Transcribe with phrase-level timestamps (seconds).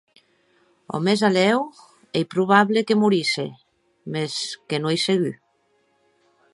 [0.95, 1.57] O mèsalèu
[2.17, 3.47] ei probable que morisse,
[4.11, 4.33] mès
[4.67, 5.35] que non ei segur.